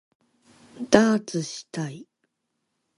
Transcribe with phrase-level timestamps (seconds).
[0.89, 2.07] ダーツしたい